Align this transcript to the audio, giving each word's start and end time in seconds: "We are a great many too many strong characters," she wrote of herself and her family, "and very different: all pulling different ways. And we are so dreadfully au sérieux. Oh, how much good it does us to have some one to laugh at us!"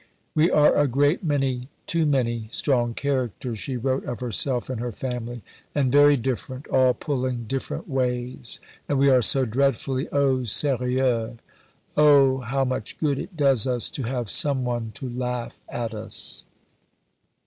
"We 0.33 0.49
are 0.49 0.75
a 0.75 0.87
great 0.87 1.23
many 1.23 1.69
too 1.85 2.07
many 2.07 2.47
strong 2.49 2.95
characters," 2.95 3.59
she 3.59 3.77
wrote 3.77 4.03
of 4.05 4.19
herself 4.19 4.67
and 4.67 4.81
her 4.81 4.91
family, 4.91 5.43
"and 5.75 5.91
very 5.91 6.17
different: 6.17 6.65
all 6.69 6.95
pulling 6.95 7.43
different 7.43 7.87
ways. 7.87 8.59
And 8.89 8.97
we 8.97 9.11
are 9.11 9.21
so 9.21 9.45
dreadfully 9.45 10.09
au 10.11 10.37
sérieux. 10.39 11.37
Oh, 11.95 12.39
how 12.39 12.65
much 12.65 12.97
good 12.97 13.19
it 13.19 13.37
does 13.37 13.67
us 13.67 13.91
to 13.91 14.01
have 14.01 14.27
some 14.27 14.65
one 14.65 14.89
to 14.95 15.07
laugh 15.07 15.59
at 15.69 15.93
us!" 15.93 16.45